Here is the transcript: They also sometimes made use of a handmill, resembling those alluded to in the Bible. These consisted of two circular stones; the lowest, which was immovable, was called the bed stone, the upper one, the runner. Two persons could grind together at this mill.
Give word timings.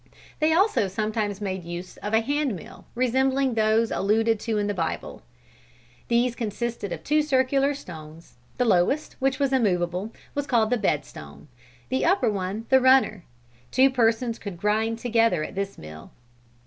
They 0.39 0.51
also 0.51 0.87
sometimes 0.87 1.41
made 1.41 1.63
use 1.63 1.97
of 1.97 2.11
a 2.11 2.21
handmill, 2.21 2.85
resembling 2.95 3.53
those 3.53 3.91
alluded 3.91 4.39
to 4.39 4.57
in 4.57 4.65
the 4.65 4.73
Bible. 4.73 5.21
These 6.07 6.33
consisted 6.33 6.91
of 6.91 7.03
two 7.03 7.21
circular 7.21 7.75
stones; 7.75 8.37
the 8.57 8.65
lowest, 8.65 9.15
which 9.19 9.37
was 9.37 9.53
immovable, 9.53 10.11
was 10.33 10.47
called 10.47 10.71
the 10.71 10.77
bed 10.77 11.05
stone, 11.05 11.49
the 11.89 12.03
upper 12.03 12.31
one, 12.31 12.65
the 12.69 12.81
runner. 12.81 13.25
Two 13.69 13.91
persons 13.91 14.39
could 14.39 14.57
grind 14.57 14.97
together 14.97 15.43
at 15.43 15.53
this 15.53 15.77
mill. 15.77 16.09